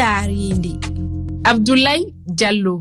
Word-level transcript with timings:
taarindi 0.00 0.72
abdoulaye 1.50 2.04
diallo 2.38 2.74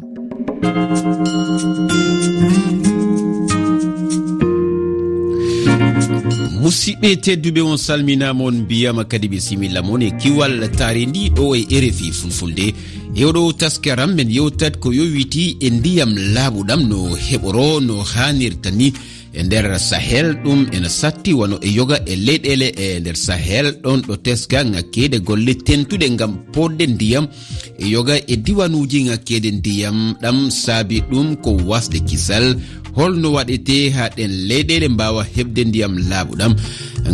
musidɓe 6.62 7.16
tedduɓe 7.24 7.62
on 7.62 7.78
salminama 7.78 8.44
on 8.44 8.56
mbiyama 8.64 9.04
kadi 9.06 9.28
ɓe 9.28 9.40
similla 9.40 9.82
mon 9.82 10.02
e 10.02 10.12
kiwal 10.22 10.70
taari 10.78 11.06
ndi 11.06 11.30
ɗo 11.30 11.56
e 11.56 11.80
rfi 11.82 12.12
fulfulde. 12.12 12.74
Yewɗo 13.16 13.54
taskaram 13.60 14.14
men 14.16 14.30
yewtat 14.32 14.80
ko 14.80 14.94
yowiti 14.94 15.58
e 15.60 15.70
ndiyam 15.70 16.16
laaɓuɗam 16.36 16.82
no 16.90 17.16
heɓoro 17.28 17.80
no 17.82 18.04
hanirta 18.04 18.72
ni. 18.72 18.94
e 19.34 19.44
nder 19.44 19.80
sahel 19.80 20.34
ɗum 20.44 20.68
ene 20.76 20.90
satti 20.90 21.34
wano 21.34 21.58
e 21.62 21.70
yoga 21.70 21.98
e 22.06 22.16
leyɗele. 22.16 22.68
E 22.78 23.00
nder 23.00 23.16
sahel 23.16 23.68
ɗon 23.84 24.02
ɗo 24.08 24.16
teska 24.26 24.64
ŋakkede 24.64 25.20
golle 25.28 25.54
tentuɗe 25.66 26.08
gam 26.20 26.34
podde 26.54 26.86
ndiyam. 26.88 27.28
E 27.80 27.86
yoga 27.88 28.16
e 28.28 28.36
diwanuji 28.36 29.00
ŋakkede 29.10 29.52
ndiyam 29.52 30.16
ɗam 30.22 30.50
saabi 30.52 31.02
ɗum 31.12 31.36
ko 31.44 31.52
wasde 31.70 32.00
kisal. 32.08 32.56
Holno 32.96 33.34
waɗete 33.38 33.92
ha 33.96 34.10
ɗen 34.16 34.32
leyɗele 34.48 34.88
mbawa 34.90 35.24
heɓde 35.36 35.62
ndiyam 35.66 35.94
laaɓuɗam 36.10 36.54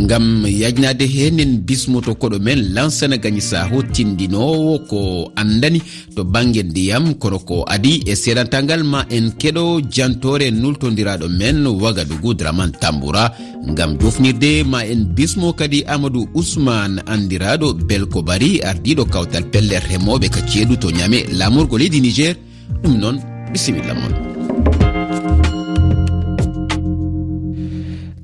gam 0.04 0.44
yajnade 0.46 1.06
henen 1.08 1.64
bismoto 1.64 2.16
koɗo 2.16 2.40
men 2.40 2.74
lansana 2.76 3.18
gañi 3.18 3.42
saho 3.42 3.82
tindinowo 3.94 4.80
ko 4.90 5.32
andani 5.36 5.82
to 6.16 6.24
banggue 6.24 6.64
ndiyam 6.64 7.16
kono 7.16 7.40
ko 7.40 7.64
adi 7.68 8.04
e 8.06 8.14
seɗantagal 8.16 8.84
ma 8.84 9.06
en 9.10 9.32
keɗo 9.40 9.82
jantore 9.90 10.52
nultodiraɗo 10.52 11.28
men 11.30 11.68
waga 11.68 12.04
sadugu 12.06 12.38
draman 12.38 12.70
tamboura 12.78 13.34
gam 13.74 13.98
jofnirde 13.98 14.62
ma 14.64 14.86
en 14.86 15.10
bismo 15.18 15.50
kadi 15.58 15.82
amadou 15.90 16.30
ousmane 16.38 17.02
andiraɗo 17.10 17.74
belko 17.90 18.22
bari 18.22 18.62
ardiɗo 18.62 19.06
kawtal 19.10 19.46
pelle 19.50 19.80
remoɓe 19.90 20.30
ka 20.30 20.42
ceeɗu 20.50 20.78
to 20.78 20.88
ñame 20.94 21.26
lamorgo 21.34 21.78
leydi 21.78 22.00
niger. 22.02 22.36
Ɗum 22.82 22.94
noon 23.02 23.18
bisimilla 23.52 23.94
moon. 23.94 24.35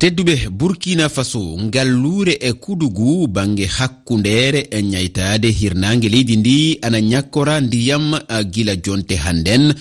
tedduɓe 0.01 0.49
burkina 0.49 1.09
faso 1.09 1.39
ngalluure 1.61 2.33
e 2.41 2.51
kudugu 2.53 3.27
bange 3.27 3.65
hakkundeere 3.77 4.61
e 4.71 4.81
ñaytaade 4.81 5.49
hirnaange 5.59 6.09
leydi 6.09 6.35
ndi 6.37 6.77
ana 6.81 6.99
ñakkora 7.01 7.61
ndiyam 7.61 8.17
gila 8.53 8.75
jonte 8.85 9.15
hannden. 9.15 9.73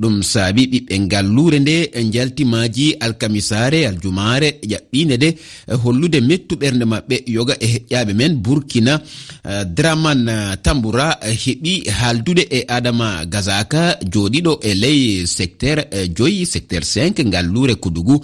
Ɗum 0.00 0.22
saabi 0.22 0.62
ɓiɓɓe 0.72 0.98
ngalluure 1.00 1.58
nde 1.60 1.90
e 1.94 2.02
njaltimaaji 2.04 2.92
alkamisaare 3.00 3.86
aljumaare 3.88 4.48
ƴaɓɓiinde 4.70 5.16
de 5.18 5.28
e 5.72 5.74
hollude 5.82 6.18
mettuɓernde 6.28 6.84
maɓɓe 6.92 7.16
yoga 7.26 7.54
e 7.60 7.66
heƴƴaaɓe 7.66 8.12
men. 8.14 8.34
Burkina 8.42 9.00
draman 9.76 10.26
tamboura 10.62 11.18
heɓi 11.22 11.88
haaldude 11.98 12.42
e 12.50 12.64
adama 12.68 13.24
gazaka 13.26 13.98
jooɗiɗo 14.12 14.58
e 14.62 14.74
ley 14.74 15.26
secteur 15.26 15.78
e 15.90 16.08
joyi 16.16 16.46
secteur 16.46 16.82
5 16.82 17.24
ngalluure 17.24 17.74
kudugu. 17.74 18.16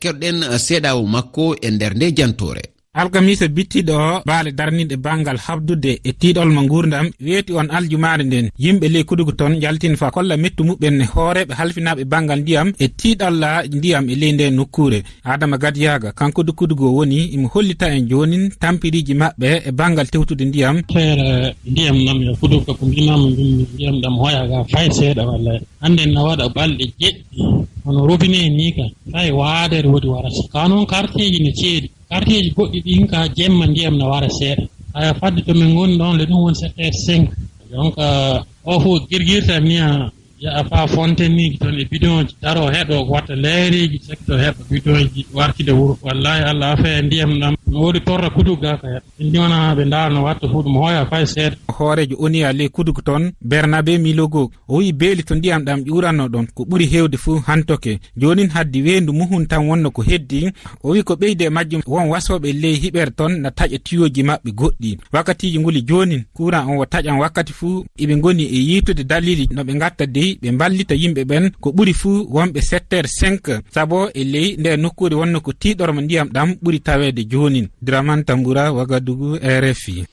Keɗoɗen 0.00 0.36
seeɗa 0.58 0.93
law 0.94 1.06
makko 1.06 1.56
e 1.60 1.70
nder 1.70 1.96
nde 1.96 2.12
jantore 2.12 2.62
alkamisa 2.94 3.48
bittiɗo 3.48 4.22
baale 4.26 4.50
darniɗe 4.58 4.96
bangal 4.96 5.36
habdude 5.46 5.92
e 6.04 6.10
tiɗol 6.20 6.50
mo 6.54 6.62
gurdam 6.70 7.06
weeti 7.20 7.52
on 7.52 7.68
aljumare 7.76 8.22
nden 8.24 8.50
yimɓe 8.58 8.86
ley 8.88 9.04
kudugu 9.04 9.32
toon 9.32 9.58
jaltin 9.60 9.96
fa 9.96 10.10
kolla 10.10 10.36
mettu 10.36 10.62
muɓɓen 10.64 11.00
e 11.02 11.06
hoore 11.14 11.42
halfinaɓe 11.58 12.04
bangal 12.04 12.40
ndiyam 12.40 12.68
e 12.78 12.86
tiɗalla 12.88 13.62
ndiyam 13.76 14.08
e 14.08 14.14
ley 14.14 14.32
nde 14.32 14.50
nokkure 14.50 15.02
adama 15.24 15.56
gadiyaga 15.58 16.12
kanko 16.12 16.42
du 16.42 16.52
kudugu 16.52 16.84
o 16.86 16.92
woni 16.96 17.18
imo 17.34 17.48
hollita 17.54 17.86
en 17.96 18.06
jonin 18.08 18.50
tampiriji 18.60 19.14
maɓɓe 19.14 19.48
e 19.68 19.70
bangal 19.72 20.06
tewtude 20.06 20.44
ndiyam. 20.44 20.82
Feere 20.92 21.54
ndiyam 21.66 21.96
nam 22.04 22.22
yo 22.22 22.34
kudugu 22.40 22.74
ko 22.78 22.86
mbimama 22.86 23.26
mbimi 23.30 23.66
ndiyam 23.74 23.96
ɗam 24.02 24.14
hoyaga 24.22 24.64
fay 24.72 24.88
seeɗa 24.90 25.22
walla 25.26 25.58
hannde 25.80 26.06
na 26.06 26.22
waɗa 26.22 26.46
ɓalɗe 26.56 26.84
jeɗɗi. 27.00 27.42
Hono 27.84 28.06
robine 28.06 28.48
ni 28.48 28.72
ka 28.72 28.82
fay 29.12 29.30
waadere 29.30 29.88
woodi 29.88 30.08
warata. 30.08 30.42
Ka 30.52 30.68
noon 30.68 30.86
quartier 30.86 31.30
ji 31.32 31.42
ne 31.42 31.52
ceeɗi. 31.52 31.90
quartieji 32.08 32.50
goɗɗi 32.56 32.78
ɗin 32.86 33.06
ka 33.10 33.18
jemma 33.36 33.66
ndiyam 33.66 33.96
no 33.98 34.06
wara 34.12 34.28
seeɗa. 34.38 34.62
Aya 34.94 35.14
fadde 35.20 35.40
to 35.46 35.52
min 35.54 35.70
ngoni 35.74 35.96
ɗon 35.98 36.16
le 36.18 36.24
ɗum 36.26 36.40
woni 36.44 36.56
sept 36.60 36.76
heure 36.78 36.92
cinq. 37.06 37.30
Donc 37.72 37.94
euh, 37.98 38.38
o 38.64 38.80
fof 38.80 39.08
guirguirtam 39.10 39.64
niya 39.64 40.10
yaha 40.44 40.64
fa 40.64 40.86
fonteniji 40.88 41.58
toon 41.58 41.80
e 41.80 41.84
bidon 41.90 42.26
ji 42.26 42.34
daro 42.42 42.68
heɗo 42.74 42.96
watta 43.08 43.34
leereji 43.34 43.98
sekto 44.06 44.34
heɓa 44.36 44.62
bidon 44.70 45.08
ji 45.14 45.26
wartide 45.34 45.72
wuuro 45.72 45.98
wallahi 46.02 46.42
allah 46.50 46.70
afa 46.72 47.02
ndiyam 47.02 47.32
ɗam 47.40 47.54
no 47.66 47.80
woodi 47.80 48.00
torra 48.00 48.30
kudug 48.30 48.60
ga 48.60 48.76
ko 48.76 48.86
heɗa 48.86 49.00
indi 49.18 49.38
wona 49.38 49.74
ɓe 49.74 49.84
ndaarno 49.84 50.22
watta 50.24 50.48
fuu 50.48 50.62
ɗum 50.62 50.76
hoya 50.76 51.06
fay 51.06 51.26
seeɗa. 51.26 51.56
Hoorejo 51.78 52.16
oni 52.18 52.52
ley 52.52 52.68
kudug 52.68 53.02
toon 53.04 53.32
bernabe 53.40 53.98
milogo 53.98 54.50
o 54.68 54.76
wi 54.76 54.92
beeli 54.92 55.22
to 55.22 55.34
ndiyam 55.34 55.62
ɗam 55.64 55.80
ƴuranno 55.84 56.28
ɗon 56.28 56.46
ko 56.54 56.62
ɓuri 56.64 56.86
hewde 56.92 57.16
fuu 57.16 57.38
hantoke. 57.46 57.98
Jonin 58.16 58.48
haddi 58.50 58.82
weendu 58.82 59.12
muhum 59.12 59.46
tan 59.46 59.66
wonno 59.68 59.90
ko 59.90 60.02
heddi 60.02 60.50
o 60.82 60.90
wi 60.90 61.02
ko 61.02 61.14
ɓeyde 61.16 61.48
majjum 61.50 61.80
won 61.86 62.08
wasoɓe 62.08 62.52
ley 62.52 62.74
hiɓere 62.82 63.10
toon 63.16 63.40
na 63.40 63.50
taƴa 63.50 63.78
tiyoji 63.78 64.22
maɓɓe 64.22 64.50
goɗɗi. 64.52 64.98
Wakkatiji 65.12 65.58
nguli 65.60 65.82
jonin 65.82 66.22
kuran 66.34 66.68
on 66.68 66.78
o 66.78 66.84
taƴan 66.84 67.18
wakkati 67.18 67.52
fuu 67.52 67.84
eɓe 67.98 68.20
goni 68.20 68.44
e 68.44 68.58
yitude 68.68 69.04
dalili 69.04 69.48
no 69.52 69.62
ɓe 69.64 69.78
gatta 69.78 70.06
dey 70.06 70.33
ɓe 70.42 70.50
mballita 70.52 70.94
yimɓe 70.94 71.24
ɓen 71.24 71.50
ko 71.60 71.70
ɓuri 71.76 71.92
fuu 71.92 72.26
wonɓe 72.34 72.60
secteur 72.60 73.04
5 73.06 73.60
sabo 73.74 74.08
e 74.14 74.24
ley 74.24 74.56
nde 74.58 74.76
nokkure 74.76 75.14
wonno 75.14 75.40
ko 75.40 75.52
tiɗorma 75.52 76.00
ndiyam 76.02 76.28
ɗam 76.28 76.56
ɓuri 76.62 76.80
tawede 76.80 77.24
joni 77.30 77.68
draman 77.82 78.24
tamboura 78.24 78.72
wagadugu 78.72 79.38
rfi 79.42 80.04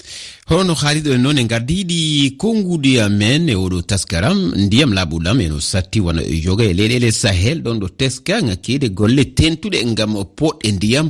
hono 0.49 0.73
haaliɗo 0.73 1.13
en 1.13 1.21
noon 1.21 1.37
e 1.37 1.43
gardiɗi 1.43 2.35
konngude 2.37 3.01
amen 3.01 3.49
e 3.49 3.55
oɗo 3.55 3.81
taskaram 3.81 4.53
ndiyam 4.55 4.93
laaɓuɗam 4.93 5.41
eno 5.41 5.59
satti 5.59 5.99
wona 5.99 6.21
e 6.23 6.41
joga 6.41 6.63
e 6.63 6.73
leyɗele 6.73 7.11
sahel. 7.11 7.57
Ɗon 7.63 7.79
ɗo 7.81 7.87
teska 7.99 8.41
ngakkede 8.41 8.87
golle 8.97 9.23
tentuɗe 9.37 9.79
ngam 9.91 10.11
poɗɗe 10.37 10.71
ndiyam. 10.71 11.07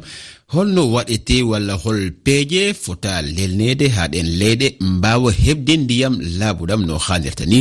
holno 0.53 0.91
waɗete 0.91 1.43
walla 1.43 1.73
hol 1.73 2.11
peeje 2.23 2.73
fota 2.73 3.21
lelnede 3.21 3.87
haɗen 3.95 4.27
leyɗe 4.39 4.67
mbawa 4.79 5.31
heɓde 5.43 5.73
ndiyam 5.83 6.15
laaɓuɗam 6.39 6.81
no 6.87 6.95
hannirta 6.97 7.45
ni. 7.45 7.59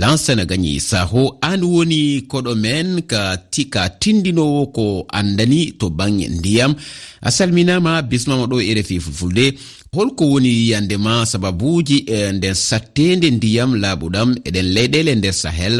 Lansana 0.00 0.44
gañi 0.50 0.80
saho 0.80 1.22
an 1.40 1.62
woni 1.72 2.00
koɗo 2.30 2.52
men 2.64 3.02
ka 3.10 3.20
tika 3.52 3.82
tindinowo 3.88 4.66
ko 4.76 4.84
andani 5.18 5.60
to 5.78 5.86
bange 5.90 6.26
ndiyam. 6.28 6.72
A 7.22 7.30
salminama 7.30 8.02
bismama 8.02 8.44
ɗo 8.50 8.56
e 8.70 8.74
refi 8.74 9.00
fulfulde. 9.00 9.54
Holko 9.94 10.24
woni 10.32 10.48
yiyandema 10.48 11.26
sababuji 11.26 11.96
e, 12.06 12.14
e 12.28 12.32
nden 12.32 12.54
sattede 12.54 13.30
ndiyam 13.30 13.70
laaɓuɗam 13.82 14.28
eɗen 14.48 14.66
leyɗele 14.74 15.14
nder 15.14 15.32
sahel. 15.42 15.76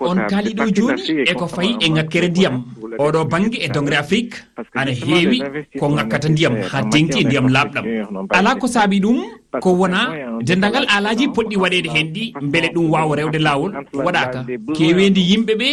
on 0.00 0.18
kaali 0.30 0.54
ɗo 0.54 0.66
jooni 0.76 1.02
eko 1.30 1.46
fayi 1.48 1.76
e 1.80 1.88
ŋakkere 1.88 2.28
ndiyam. 2.28 2.56
oɗo 2.98 3.24
baŋnge 3.30 3.58
e 3.64 3.68
dongre 3.74 3.96
afrique 3.96 4.36
ana 4.74 4.90
heewi 4.92 5.38
ko 5.78 5.86
ŋakkata 5.88 6.28
ndiyam. 6.28 6.54
ha 6.70 6.82
tengti 6.92 7.18
e 7.20 7.24
ndiyam 7.24 7.46
laaɓɗam 7.54 7.84
ala 8.30 8.54
ko 8.60 8.66
saabi 8.66 9.00
ɗum 9.00 9.18
ko 9.60 9.70
wona 9.80 10.00
dendagal 10.46 10.86
alaji 10.96 11.26
poɗɗi 11.34 11.56
waɗede 11.62 11.88
hen 11.94 12.08
ɗi 12.14 12.24
beele 12.52 12.68
ɗum 12.74 12.86
wawa 12.90 13.16
rewde 13.16 13.38
lawol 13.38 13.72
waɗaka 14.06 14.46
keeweende 14.76 15.20
yimɓeɓe 15.30 15.68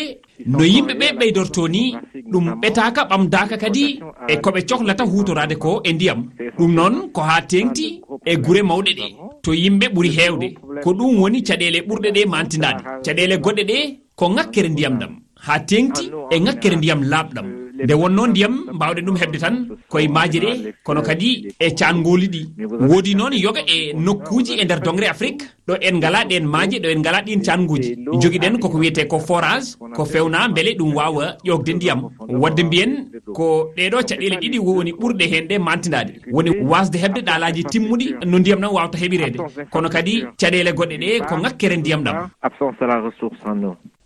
no 0.48 0.64
yimɓeɓe 0.74 1.08
ɓeydorto 1.20 1.68
ni 1.68 1.96
ɗum 2.32 2.46
ɓetaka 2.62 3.02
ɓamdaka 3.10 3.58
kadi 3.58 4.00
e 4.28 4.36
koɓe 4.44 4.62
cohlata 4.70 5.04
hutorade 5.06 5.56
ko 5.64 5.82
e 5.84 5.94
ndiyam. 5.94 6.20
ɗum 6.58 6.72
noon 6.74 6.96
ko 7.14 7.22
ha 7.22 7.42
tengti 7.42 8.02
e 8.26 8.34
guure 8.36 8.62
mawɗe 8.64 8.92
ɗe 9.00 9.08
to 9.44 9.52
yimɓe 9.54 9.88
ɓuri 9.96 10.10
heewde 10.18 10.48
ko 10.84 10.90
ɗum 10.98 11.20
woni 11.22 11.40
caɗeele 11.48 11.80
ɓurɗe 11.88 12.10
ɗe 12.16 12.22
mantinaade 12.26 12.82
caɗeele 13.06 13.36
goɗɗe 13.44 13.64
ɗe 13.70 13.78
ko 14.16 14.26
ŋakkere 14.36 14.70
ndiyam 14.70 14.96
ɗam. 15.00 15.14
Haa 15.46 15.60
teŋti 15.60 16.04
e 16.34 16.36
ŋakkere 16.40 16.76
ndiyam 16.76 17.02
laaɓɗam. 17.12 17.48
nde 17.84 17.94
wonno 17.94 18.28
ndiyam 18.28 18.54
mbawɗen 18.76 19.06
ɗum 19.06 19.18
heɓde 19.22 19.38
tan 19.40 19.56
koye 19.90 20.08
majire 20.08 20.74
kono 20.84 21.02
kadi 21.02 21.54
e 21.60 21.68
cangoli 21.80 22.28
ɗi. 22.34 22.42
Woodi 22.90 23.16
noon 23.16 23.34
yoga 23.34 23.62
e 23.68 23.94
nokkuji 23.94 24.54
e 24.62 24.64
nder 24.66 24.80
dongre 24.82 25.08
afrique 25.08 25.44
ɗo 25.68 25.74
en 25.82 25.96
ngala 25.98 26.26
ɗen 26.30 26.46
maaje 26.54 26.78
ɗo 26.80 26.90
en 26.94 27.00
ngala 27.00 27.22
ɗin 27.22 27.42
canguji 27.46 27.96
joguiɗen 28.22 28.60
koko 28.60 28.78
wiyete 28.78 29.08
ko 29.08 29.20
forage 29.20 29.76
ko 29.96 30.06
fewna 30.06 30.48
beele 30.50 30.76
ɗum 30.80 30.94
wawa 30.96 31.38
ƴogde 31.46 31.74
ndiyam. 31.76 32.02
Wadde 32.42 32.64
mbiyen 32.64 32.92
ko 33.34 33.72
ɗeɗo 33.78 33.98
caɗele 34.08 34.36
ɗiɗi 34.42 34.60
woni 34.60 34.92
ɓurɗe 34.92 35.26
hen 35.32 35.46
ɗe 35.48 35.58
mantidade 35.60 36.12
woni 36.34 36.50
wasde 36.72 36.98
hebde 36.98 37.22
ɗalaji 37.22 37.64
timmuɗi 37.64 38.08
no 38.26 38.40
ndiyam 38.40 38.60
ɗam 38.62 38.74
wawta 38.74 38.98
heɓirede 38.98 39.38
kono 39.72 39.90
kadi 39.90 40.24
caɗele 40.40 40.72
goɗɗe 40.74 40.98
ɗe 40.98 41.20
ko 41.28 41.38
ngakkere 41.38 41.78
ndiyam 41.78 42.04
ɗam. 42.04 42.16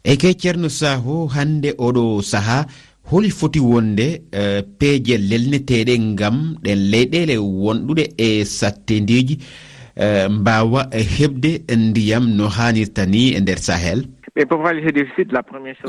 E 0.05 0.17
ke 0.17 0.33
ceerno 0.35 0.67
saho 0.69 1.27
hande 1.27 1.69
oɗo 1.79 2.21
saaha 2.21 2.65
holi 3.11 3.29
foti 3.29 3.59
wonde 3.59 4.21
uh, 4.33 4.61
peeje 4.79 5.17
lelneteɗe 5.17 5.95
ngam 5.99 6.37
ɗen 6.63 6.79
leyɗele 6.91 7.35
wonɗuɗe 7.37 8.03
e 8.17 8.45
sattedeji 8.45 9.37
e, 9.95 10.27
mbawa 10.27 10.89
heɓde 10.91 11.51
ndiyam 11.77 12.25
no 12.37 12.47
hanirta 12.47 13.05
ni 13.05 13.33
e 13.37 13.39
nder 13.39 13.57
sahel. 13.57 13.99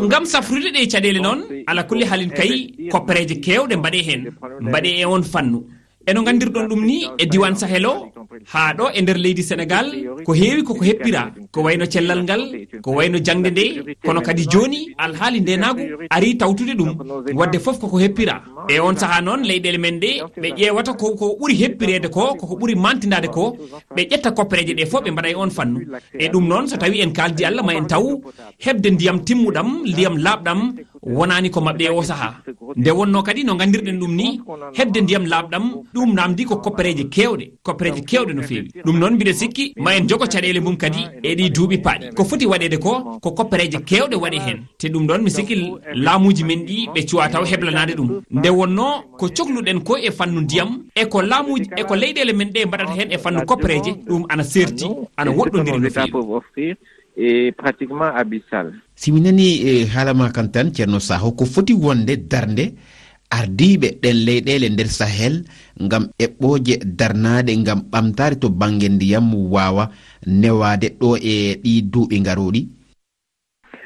Ngam 0.01 0.25
safrude 0.25 0.69
ɗe 0.75 0.87
caɗele 0.93 1.21
noon 1.21 1.41
ala 1.67 1.83
kulle 1.85 2.05
halin 2.05 2.31
kayi 2.31 2.89
koppereje 2.93 3.41
kewɗe 3.41 3.77
mbaɗe 3.77 4.01
hen 4.09 4.23
mbaɗe 4.61 4.91
e 5.01 5.05
on 5.05 5.23
fannu. 5.23 5.65
Eno 6.07 6.23
gandirɗon 6.23 6.69
ɗum 6.69 6.85
ni 6.85 7.07
e 7.19 7.25
diwan 7.27 7.57
sahel 7.57 7.87
o 7.87 8.13
haa 8.53 8.75
ɗo 8.75 8.91
e 8.93 9.01
nder 9.03 9.17
leydi 9.17 9.43
sénégal 9.43 9.87
ko 10.25 10.33
heewi 10.35 10.63
koko 10.63 10.85
heppira 10.85 11.33
ko 11.51 11.63
wayno 11.63 11.87
cellal 11.87 12.21
ngal 12.25 12.43
ko 12.85 12.91
wayno 12.97 13.19
jangde 13.27 13.51
nde 13.51 13.65
kono 14.05 14.21
kadi 14.27 14.45
joni 14.53 14.81
alhaali 15.05 15.41
ndenago 15.41 15.83
ari 16.15 16.35
tawtude 16.41 16.75
ɗum 16.81 16.91
wadde 17.39 17.59
foof 17.65 17.79
koko 17.81 17.97
heppira. 17.99 18.37
E 18.69 18.79
on 18.81 18.97
saaha 19.01 19.21
noon 19.27 19.41
leyɗele 19.49 19.79
men 19.85 19.97
ɗe 20.03 20.11
ɓe 20.43 20.49
ƴewata 20.59 20.93
koko 21.01 21.27
ɓuuri 21.39 21.55
heppirede 21.63 22.09
ko 22.17 22.35
koko 22.41 22.55
ɓuuri 22.61 22.75
mantidade 22.85 23.29
ko 23.37 23.57
ɓe 23.97 24.03
ƴetta 24.11 24.31
koppereje 24.37 24.73
ɗe 24.79 24.85
fof 24.91 25.03
ɓe 25.05 25.11
mbaɗa 25.13 25.29
e 25.33 25.35
on 25.35 25.51
fannu. 25.57 25.81
E 26.23 26.29
ɗum 26.33 26.45
noon 26.51 26.69
so 26.69 26.77
tawi 26.77 27.01
en 27.01 27.13
kaldi 27.19 27.45
allah 27.45 27.65
ma 27.65 27.73
en 27.75 27.87
taw 27.93 28.05
hebde 28.65 28.89
ndiyam 28.95 29.19
timmuɗam 29.27 29.69
ndiyam 29.91 30.17
laaɓɗam 30.25 30.61
wonani 31.07 31.51
ko 31.51 31.61
maɓɓe 31.61 31.91
o 31.91 32.03
saaha 32.03 32.35
nde 32.77 32.91
wonno 32.91 33.23
kadi 33.23 33.45
no 33.45 33.55
gandirɗen 33.57 33.99
ɗum 34.01 34.15
ni 34.17 34.41
hebde 34.77 34.99
ndiyam 35.01 35.25
laaɓɗam 35.27 35.65
ɗum 35.95 36.15
namdi 36.15 36.45
ko 36.45 36.57
koppereje 36.57 37.05
kewɗe 37.15 37.45
koppereje 37.63 38.01
kewɗe 38.11 38.33
no 38.35 38.43
fewi 38.43 38.69
ɗum 38.85 38.99
noon 38.99 39.15
mbiɗa 39.15 39.33
sikki 39.33 39.73
ma 39.77 39.95
en 39.97 40.09
jogo 40.09 40.27
caɗele 40.27 40.61
mum 40.61 40.77
kadi 40.77 41.01
e 41.23 41.35
ɗi 41.35 41.51
duuɓi 41.51 41.79
paaɗi. 41.79 42.15
Ko 42.17 42.25
foti 42.25 42.47
waɗede 42.47 42.79
ko 42.79 43.19
ko 43.23 43.31
koppereje 43.33 43.79
kewɗe 43.89 44.17
waɗe 44.17 44.39
hen 44.47 44.59
te 44.79 44.89
ɗum 44.89 45.07
ɗon 45.07 45.23
mi 45.23 45.31
sikki 45.31 45.55
laamuji 45.95 46.45
men 46.45 46.65
ɗi 46.67 46.89
ɓe 46.95 47.01
cuwa 47.09 47.29
taw 47.29 47.45
heblanade 47.45 47.95
ɗum. 47.97 48.23
Nde 48.31 48.49
wonno 48.49 48.85
ko 49.19 49.29
cohluɗen 49.37 49.81
ko 49.85 49.97
e 49.97 50.11
fannu 50.11 50.41
ndiyam 50.41 50.71
eko 50.95 51.23
laamuji 51.23 51.69
eko 51.77 51.95
leyɗele 51.97 52.33
men 52.33 52.49
ɗe 52.55 52.67
mbaɗata 52.67 52.93
hen 52.99 53.13
e 53.13 53.19
fannu 53.19 53.45
koppereje 53.47 53.91
ɗum 54.09 54.25
ana 54.29 54.43
serti 54.45 54.87
ana 55.17 55.31
woɗɗodiri 55.31 55.79
no 55.81 55.91
fewi 55.91 56.75
e 57.17 57.53
pratiquement 57.53 58.13
abyssal 58.15 58.75
simi 58.95 59.21
nani 59.21 59.63
e 59.63 59.87
haalama 59.87 60.31
kan 60.35 60.51
tan 60.51 60.73
ceerno 60.75 60.99
saho 61.01 61.33
ko 61.39 61.45
foti 61.45 61.73
wonde 61.73 62.17
darde 62.29 62.75
ardiɓe 63.31 63.89
ɗen 64.03 64.17
leyɗele 64.27 64.69
nder 64.71 64.89
sahel 64.89 65.45
ngam 65.85 66.05
eɓɓoje 66.25 66.75
darnade 66.99 67.53
ngam 67.57 67.81
ɓamtare 67.93 68.37
to 68.41 68.49
banggue 68.49 68.89
ndiyam 68.89 69.35
wawa 69.55 69.91
newade 70.27 70.89
ɗo 71.01 71.17
e 71.19 71.35
ɗi 71.63 71.83
duuɓi 71.93 72.17
garoɗi 72.27 72.61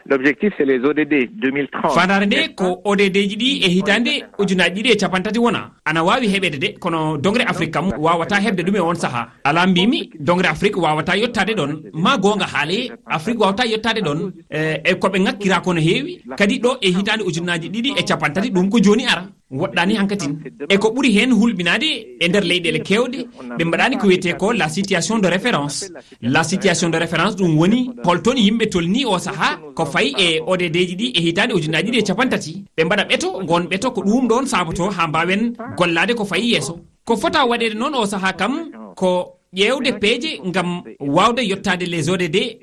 l' 0.08 0.14
objectif 0.14 0.52
c'est 0.56 0.64
les 0.64 0.78
odd 0.78 0.98
2030 0.98 1.92
fandare 1.94 2.26
nde 2.26 2.54
ko 2.56 2.80
odd 2.84 3.00
ji 3.00 3.36
ɗi 3.36 3.50
e 3.66 3.68
hitande 3.68 4.12
ujunaji 4.38 4.74
ɗiɗi 4.82 4.92
e 4.92 4.96
capan 4.96 5.22
tati 5.22 5.38
wona. 5.38 5.70
Ana 5.84 6.02
wawi 6.04 6.28
heɓede 6.28 6.58
de 6.58 6.68
kono 6.80 7.18
dongre 7.18 7.44
afrique 7.46 7.72
kam 7.72 7.92
wawata 7.98 8.36
hebde 8.36 8.62
ɗum 8.62 8.76
e 8.76 8.80
on 8.80 8.94
saaha. 8.94 9.28
Ala 9.44 9.66
mbimi 9.66 10.10
dongre 10.20 10.48
afrique 10.48 10.76
wawata 10.76 11.16
yettade 11.16 11.52
ɗon. 11.54 11.90
Ma 11.92 12.16
gonga 12.16 12.46
haale 12.46 12.90
afrique 13.06 13.40
wawata 13.40 13.64
yettade 13.66 14.00
ɗon. 14.00 14.32
E, 14.50 14.80
e 14.84 14.92
koɓe 14.94 15.18
ngakkira 15.20 15.60
kono 15.60 15.80
heewi. 15.80 16.22
Kadi 16.38 16.58
ɗo 16.58 16.78
e 16.80 16.88
hitande 16.90 17.22
ujunaji 17.24 17.68
ɗiɗi 17.68 17.90
e 17.98 18.02
capan 18.04 18.32
tati 18.32 18.50
ɗum 18.50 18.68
ko 18.70 18.78
joni 18.80 19.04
ara. 19.06 19.24
woɗɗani 19.50 19.94
hankkadin 19.96 20.32
e 20.68 20.76
ko 20.78 20.88
ɓuri 20.94 21.10
hen 21.16 21.30
hulɓinade 21.32 21.88
e 22.20 22.28
nder 22.28 22.44
leyɗele 22.44 22.80
kewɗe. 22.88 23.18
Ɓe 23.58 23.64
mbaɗani 23.64 23.96
ko 23.96 24.06
wiyete 24.06 24.36
ko 24.38 24.52
la 24.52 24.68
situation 24.68 25.18
de 25.18 25.28
référence. 25.28 25.90
La 26.22 26.44
situation 26.44 26.90
de 26.90 26.98
référence 26.98 27.34
ɗum 27.36 27.56
woni 27.58 27.90
holtoni 28.04 28.40
yimɓe 28.46 28.68
tolni 28.68 29.04
o 29.06 29.18
saaha 29.18 29.58
ko 29.74 29.84
fayi 29.86 30.14
e 30.18 30.40
odd 30.46 30.60
ji 30.60 30.96
ɗi 30.96 31.12
e 31.16 31.20
hitande 31.20 31.52
ujunaji 31.54 31.90
ɗi 31.90 31.98
e 31.98 32.02
capantati. 32.02 32.64
Ɓe 32.76 32.84
mbaɗa 32.84 33.04
ɓeto 33.08 33.28
gon 33.46 33.64
ɓeto 33.70 33.90
ko 33.94 34.00
ɗum 34.02 34.28
ɗon 34.28 34.46
saboto 34.46 34.90
ha 34.90 35.06
mbawen 35.08 35.54
gollade 35.78 36.14
ko 36.14 36.24
fayi 36.24 36.52
yesso 36.52 36.78
ko 37.04 37.16
fota 37.16 37.44
waɗede 37.46 37.74
noon 37.74 37.94
o 37.94 38.06
saaha 38.06 38.32
kam 38.34 38.70
ko 38.94 39.37
ƴewde 39.54 39.98
peeje 40.00 40.40
ngam 40.44 40.82
wawde 41.00 41.40
yettade 41.40 41.86
les 41.86 42.08
odd 42.08 42.20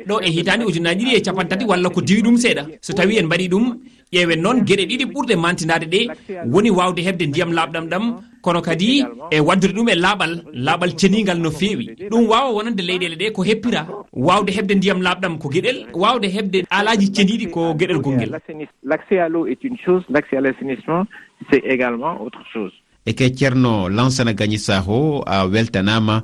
ɗo 0.08 0.20
e 0.22 0.30
hitande 0.30 0.66
ujunaji 0.66 1.06
ɗiɗi 1.06 1.16
e 1.18 1.22
capan 1.22 1.48
tati 1.48 1.66
walla 1.66 1.90
ko 1.90 2.02
diwi 2.02 2.22
ɗum 2.22 2.38
seeɗa. 2.38 2.64
So 2.82 2.94
tawi 2.94 3.18
en 3.18 3.26
mbaɗi 3.26 3.48
ɗum 3.50 3.66
ƴeewen 4.14 4.42
noon 4.42 4.60
gueɗe 4.62 4.86
ɗiɗi 4.86 5.06
ɓurɗe 5.14 5.36
mantidade 5.36 5.86
ɗe 5.90 6.08
woni 6.52 6.70
wawde 6.70 7.02
hebde 7.02 7.26
ndiyam 7.26 7.52
laaɓɗam 7.54 7.90
ɗam 7.90 8.04
kono 8.42 8.62
kadi 8.62 9.04
e 9.32 9.40
waddude 9.40 9.74
ɗum 9.74 9.90
e 9.90 9.96
laaɓal 9.96 10.44
laaɓal 10.54 10.92
cenigal 10.96 11.40
no 11.42 11.50
feewi. 11.50 11.86
Ɗum 12.12 12.28
wawa 12.30 12.54
wonande 12.54 12.82
leyɗele 12.84 13.16
ɗe 13.16 13.32
ko 13.34 13.42
heppira 13.44 13.88
wawde 14.14 14.52
hebde 14.52 14.76
ndiyam 14.76 15.02
laaɓɗam 15.02 15.40
ko 15.40 15.50
gueɗel 15.50 15.78
wawde 15.94 16.28
hebde 16.30 16.66
alaji 16.70 17.08
ceniɗi 17.16 17.50
ko 17.50 17.74
geɗel 17.74 18.00
gonngel. 18.00 18.32
E 23.08 23.14
ke 23.14 23.30
ceerno 23.38 23.90
lansana 23.90 24.34
gagni 24.34 24.58
saho 24.58 25.24
a 25.26 25.46
weltanama 25.48 26.24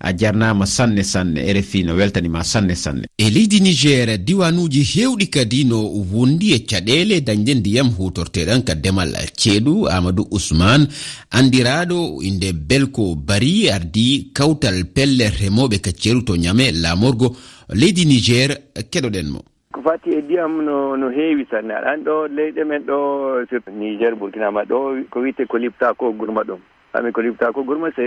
a 0.00 0.12
jarnama 0.16 0.66
sanne 0.66 1.02
sanne 1.02 1.40
rfi 1.52 1.82
no 1.84 1.94
weltanima 1.94 2.42
sanne 2.44 2.74
sanne. 2.74 3.06
E 3.18 3.30
leydi 3.30 3.60
niger 3.60 4.18
diwanuji 4.18 4.82
hewɗi 4.82 5.26
kadi 5.30 5.64
no 5.64 5.78
wondi 6.12 6.52
e 6.54 6.58
caɗele 6.66 7.20
dañde 7.20 7.54
ndiyam 7.54 7.88
hutorteɗan 7.98 8.62
ka 8.64 8.74
demal 8.74 9.12
ceeɗu 9.36 9.88
amadou 9.88 10.26
ousmane. 10.30 10.86
Andiraɗo 11.30 12.22
inde 12.22 12.52
belko 12.52 13.14
bari 13.16 13.70
ardi 13.70 14.30
kawtal 14.34 14.84
pelle 14.94 15.28
remoɓe 15.40 15.80
ka 15.80 15.90
ceeru 15.92 16.22
to 16.24 16.36
ñame 16.36 16.70
lamorgo. 16.72 17.36
Leydi 17.74 18.04
niger 18.06 18.50
keɗoɗen 18.92 19.28
mo. 19.30 19.40
Ko 19.72 19.82
fati 19.82 20.10
e 20.10 20.22
ndiyam 20.22 20.62
no 20.64 20.96
no 20.96 21.10
heewi 21.10 21.44
sanne. 21.50 21.72
Aɗan 21.74 22.04
ɗo 22.04 22.26
leyɗe 22.28 22.64
men 22.64 22.82
ɗo 22.86 23.44
surtout 23.50 23.74
niger 23.74 24.14
burkinama 24.14 24.62
ɗo 24.64 25.04
ko 25.10 25.20
wiyte 25.20 25.44
ko 25.46 25.58
lipta 25.58 25.94
ko 25.94 26.12
gurma 26.12 26.42
ɗum. 26.44 26.60
Ami 26.94 27.12
ko 27.12 27.20
lipta 27.20 27.52
ko 27.52 27.62
gurma 27.64 27.90
se 27.96 28.06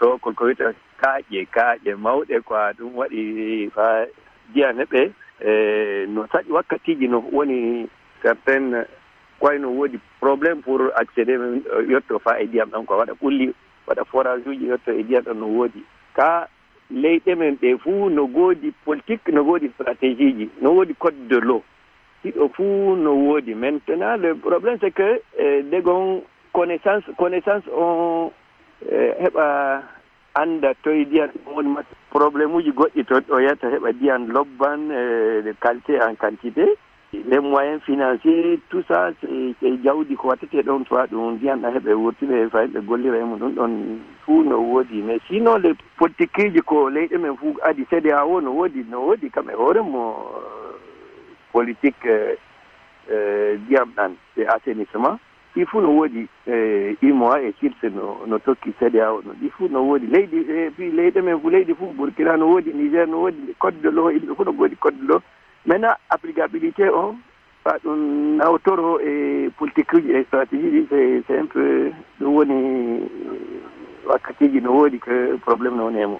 so 0.00 0.18
koko 0.18 0.44
wiyta 0.44 0.72
kaaƴe 1.00 1.46
kaaƴe 1.52 1.94
mawɗe 1.94 2.40
quoi 2.40 2.72
ɗum 2.78 2.96
waɗi 2.96 3.70
fa 3.74 4.06
jiya 4.54 4.72
neɓe 4.72 5.12
e 5.40 6.06
no 6.08 6.26
saɗi 6.32 6.52
wakkatiji 6.52 7.08
no 7.08 7.24
woni 7.32 7.88
certain 8.22 8.84
koyno 9.40 9.68
woodi 9.68 9.98
probléme 10.20 10.62
pour 10.62 10.80
accédé 10.96 11.32
e, 11.32 11.92
yetto 11.92 12.18
fa 12.18 12.40
e 12.40 12.46
ndiyam 12.46 12.70
ɗan 12.70 12.84
quoi 12.86 12.98
waɗa 12.98 13.12
ɓulli 13.20 13.52
waɗa 13.86 14.04
forage 14.04 14.48
uji 14.48 14.68
yetto 14.68 14.92
e 14.92 15.02
ndiyam 15.02 15.24
ɗan 15.24 15.38
no 15.38 15.46
woodi. 15.46 15.84
Ka 16.14 16.48
leyɗe 16.90 17.34
men 17.34 17.56
ɗe 17.60 17.78
fuu 17.78 18.10
no 18.10 18.26
goodi 18.26 18.72
politique 18.84 19.32
no 19.32 19.44
goodi 19.44 19.68
stratégie 19.68 20.32
ji 20.32 20.50
no 20.60 20.72
woodi 20.72 20.94
code 20.94 21.28
de 21.28 21.36
l'eau. 21.40 21.62
Ɗiɗo 22.24 22.48
fuu 22.54 22.96
no 22.96 23.14
woodi. 23.14 23.54
Maintenant 23.54 24.16
le 24.16 24.34
probléme 24.34 24.78
c'est 24.80 24.90
que 24.94 25.20
e 25.38 25.62
degon 25.62 26.22
connaissance 26.52 27.04
connaissance 27.16 27.62
on 27.72 28.30
E, 28.88 29.12
heɓa 29.22 29.82
annda 30.34 30.74
toye 30.82 31.04
ndiyan 31.04 31.28
ɗum 31.44 31.54
woni 31.54 31.68
ma 31.68 31.82
probléme 32.10 32.54
uji 32.54 32.70
goɗɗi 32.72 33.04
toon 33.04 33.24
ɗo 33.28 33.40
yetta 33.40 33.68
heɓa 33.68 33.92
ndiyan 33.92 34.26
lobban 34.32 34.90
e 34.90 35.52
qualité 35.60 36.00
en 36.00 36.14
quantité. 36.16 36.64
Les 37.12 37.40
moyens 37.40 37.82
financier 37.82 38.60
tout 38.70 38.82
ça 38.88 39.10
e 39.28 39.54
jawdi 39.84 40.16
ko 40.16 40.28
wattete 40.28 40.62
ɗon 40.62 40.84
toa 40.84 41.06
ɗum 41.06 41.34
ndiyan 41.34 41.60
ɗa 41.60 41.68
heɓe 41.76 41.92
wurtine 41.94 42.32
e 42.40 42.44
fa 42.48 42.58
fayin 42.58 42.72
ɓe 42.72 42.80
gollira 42.86 43.18
e 43.18 43.24
mum 43.24 43.38
ɗum 43.38 43.54
ɗon 43.54 43.72
fuu 44.24 44.42
no 44.44 44.56
woodi. 44.60 45.02
Mais 45.02 45.18
sinon 45.28 45.58
les 45.58 45.74
politique 45.98 46.52
ji 46.54 46.60
ko 46.62 46.88
leyɗe 46.88 47.18
men 47.18 47.36
fuu 47.36 47.56
adi 47.62 47.84
cédé 47.90 48.12
a 48.12 48.24
o 48.24 48.40
no 48.40 48.52
woodi 48.52 48.84
no 48.88 49.00
woodi 49.00 49.28
kam 49.30 49.50
e 49.50 49.54
hoore 49.54 49.82
mo 49.82 50.24
politique 51.52 52.06
e, 53.10 53.58
ndiyam 53.58 53.92
ɗan 53.96 54.14
e 54.36 54.46
assainissement. 54.46 55.18
ɗi 55.54 55.64
fuu 55.66 55.80
no 55.80 55.90
woodi 55.96 56.28
e 56.46 56.96
imoa 57.02 57.40
e 57.42 57.52
silse 57.60 57.88
no 57.94 58.20
no 58.26 58.38
tokki 58.38 58.72
sédéao 58.78 59.22
no. 59.24 59.32
Ɗi 59.40 59.50
fuu 59.50 59.68
no 59.68 59.82
woodi 59.82 60.06
leydi 60.06 60.46
e, 60.48 60.70
puis 60.70 60.90
leyɗe 60.92 61.22
men 61.22 61.40
fuu 61.40 61.50
leydi 61.50 61.74
fuu 61.74 61.92
burkina 61.96 62.36
no 62.36 62.46
woodi 62.46 62.72
niger 62.72 63.06
no 63.08 63.22
woodi 63.22 63.54
code 63.58 63.80
de 63.82 63.90
lo 63.90 64.10
yimɓe 64.10 64.34
fuu 64.36 64.44
no 64.44 64.52
goodi 64.52 64.76
code 64.76 64.98
de 65.00 65.06
lo 65.06 65.22
maintenant 65.66 65.96
applicabilité 66.10 66.88
o 66.88 67.14
fa 67.64 67.76
ɗum 67.84 68.36
nawtoro 68.36 69.00
e 69.00 69.50
politique 69.58 69.92
uji 69.92 70.12
e 70.12 70.24
stratégie 70.24 70.70
ɗi 70.70 70.86
c'est 70.88 71.34
est 71.34 71.40
un 71.40 71.46
peu 71.46 71.90
ɗum 72.20 72.34
woni 72.34 73.00
wakkatiji 74.06 74.60
no 74.60 74.72
woodi 74.72 74.98
que 74.98 75.36
probléme 75.44 75.76
no 75.76 75.84
woni 75.84 76.00
e 76.00 76.06
mum 76.06 76.18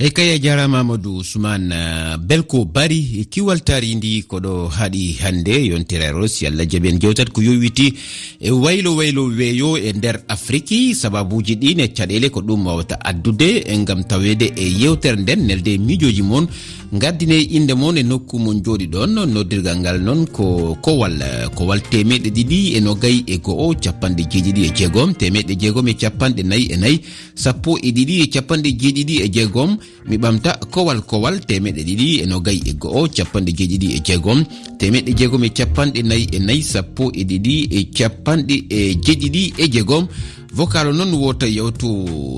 eyi 0.00 0.10
kay 0.16 0.30
a 0.32 0.38
jarama 0.40 0.78
amadou 0.80 1.18
ousmane 1.20 1.74
eh, 1.76 2.16
belko 2.16 2.64
bari 2.64 3.20
eh, 3.20 3.26
kiwal 3.28 3.60
taridi 3.60 4.22
koɗo 4.24 4.68
haaɗi 4.72 5.02
hande 5.20 5.52
yontirero 5.68 6.24
si 6.28 6.46
allah 6.48 6.64
jaaɓi 6.64 6.88
en 6.88 6.98
jewtat 7.02 7.28
ko 7.30 7.42
yowiti 7.42 7.92
e 8.40 8.50
waylo 8.50 8.96
waylo 8.96 9.24
weeyo 9.28 9.76
e 9.76 9.92
nder 9.92 10.20
afrique 10.28 10.94
sababuji 10.96 11.54
ɗin 11.60 11.80
e 11.84 11.88
caɗele 11.92 12.30
ko 12.32 12.40
ɗum 12.40 12.64
wawata 12.66 12.96
addude 13.04 13.60
e 13.68 13.76
gam 13.84 14.00
tawede 14.04 14.46
e 14.56 14.72
yewtere 14.80 15.20
nden 15.20 15.44
nelde 15.46 15.76
miijoji 15.78 16.22
moon 16.22 16.48
gardine 16.92 17.36
inde 17.42 17.74
moon 17.74 17.98
e 17.98 18.02
nokku 18.02 18.38
mon 18.38 18.62
jooɗi 18.64 18.86
ɗon 18.88 19.28
noddirgal 19.28 19.78
ngal 19.80 20.00
noon 20.00 20.26
ko 20.26 20.78
kowal 20.80 21.20
eh, 21.22 21.46
kowal 21.54 21.80
temeɗe 21.90 22.30
ɗiɗi 22.32 22.76
e 22.76 22.80
nogayi 22.80 23.24
e 23.26 23.36
go'o 23.38 23.74
capanɗe 23.76 24.22
jeeɗiɗi 24.32 24.60
e 24.64 24.70
jeegom 24.76 25.12
temeɗe 25.14 25.54
jeegom 25.60 25.88
e 25.88 25.94
capanɗe 25.94 26.42
nayyi 26.42 26.72
e 26.72 26.76
nayyi 26.76 27.00
sappo 27.34 27.76
e 27.78 27.92
ɗiɗi 27.92 28.14
e 28.24 28.26
capanɗe 28.32 28.70
jeeɗiɗi 28.80 29.14
e 29.24 29.28
jeegom 29.28 29.76
mi 30.08 30.16
ɓamta 30.18 30.58
kowal 30.70 31.02
kowal 31.02 31.40
temeɗe 31.40 31.82
ɗiɗi 31.84 32.20
e 32.22 32.26
nogayi 32.26 32.62
e 32.66 32.72
go'o 32.74 33.08
capanɗe 33.08 33.52
jeeɗiɗi 33.52 33.88
e 33.96 34.00
jeegom. 34.06 34.44
Temeɗe 34.78 35.14
jeegom 35.18 35.44
e 35.44 35.50
capanɗe 35.50 36.02
nayyi 36.02 36.26
e 36.32 36.38
nayyi 36.38 36.62
sappo 36.62 37.10
e 37.12 37.24
ɗiɗi 37.24 37.68
e 37.70 37.84
capanɗe 37.96 38.56
e 38.68 38.94
jeeɗiɗi 39.04 39.54
e 39.58 39.68
jeegom. 39.68 40.06
Vocal 40.52 40.88
o 40.88 40.92
noon 40.92 41.14
wota 41.14 41.46
yewto 41.46 41.88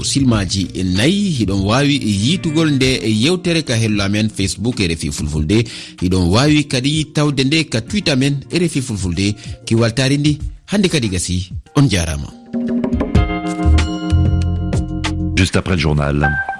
silmaji 0.04 0.68
e 0.74 0.82
nayyi 0.82 1.30
hiɗon 1.38 1.64
wawi 1.64 1.96
yitugol 1.96 2.70
nde 2.72 3.00
e 3.02 3.10
yewtere 3.10 3.62
ka 3.64 3.74
hello 3.74 4.04
amen 4.04 4.28
facebook 4.28 4.80
e 4.80 4.88
refi 4.88 5.10
fulfulde. 5.10 5.64
Hiɗon 6.02 6.28
wawi 6.28 6.64
kadi 6.66 7.12
tawde 7.14 7.44
nde 7.44 7.68
ka 7.68 7.80
twitte 7.80 8.10
amen 8.10 8.44
e 8.50 8.58
refi 8.58 8.82
fulfulde. 8.82 9.34
Kiwaltari 9.64 10.18
ndi 10.18 10.38
hande 10.66 10.88
kadi 10.88 11.08
gasi 11.08 11.48
on 11.76 11.88
jarama 11.88 12.28
juste 15.42 15.56
après 15.56 15.74
le 15.74 15.80
journal. 15.80 16.51